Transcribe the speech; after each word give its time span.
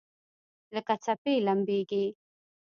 لکه 0.75 0.93
څپې 1.03 1.35
لمبیږي 1.47 2.05